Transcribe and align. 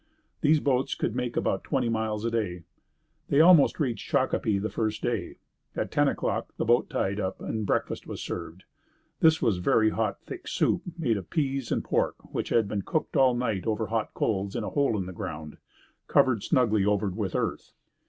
These 0.41 0.59
boats 0.59 0.95
could 0.95 1.15
make 1.15 1.37
about 1.37 1.63
twenty 1.63 1.87
miles 1.87 2.25
a 2.25 2.31
day. 2.31 2.63
They 3.29 3.39
almost 3.39 3.79
reached 3.79 4.09
Shakopee 4.11 4.57
the 4.57 4.67
first 4.71 5.03
day. 5.03 5.35
At 5.75 5.91
ten 5.91 6.07
o'clock 6.07 6.55
the 6.57 6.65
boat 6.65 6.89
tied 6.89 7.19
up 7.19 7.39
and 7.39 7.67
breakfast 7.67 8.07
was 8.07 8.19
served. 8.19 8.63
This 9.19 9.43
was 9.43 9.59
a 9.59 9.61
very 9.61 9.91
hot, 9.91 10.19
thick 10.23 10.47
soup 10.47 10.81
made 10.97 11.17
of 11.17 11.29
peas 11.29 11.71
and 11.71 11.83
pork 11.83 12.33
which 12.33 12.49
had 12.49 12.67
been 12.67 12.81
cooked 12.81 13.15
all 13.15 13.35
night 13.35 13.67
over 13.67 13.85
hot 13.85 14.15
coals 14.15 14.55
in 14.55 14.63
a 14.63 14.69
hole 14.71 14.97
in 14.97 15.05
the 15.05 15.13
ground, 15.13 15.57
covered 16.07 16.41
snugly 16.41 16.83
over 16.83 17.09
with 17.09 17.35
earth. 17.35 17.73